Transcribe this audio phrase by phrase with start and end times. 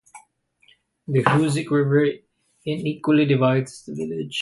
[1.07, 2.07] The Hoosic River
[2.65, 4.39] unequally divides the village.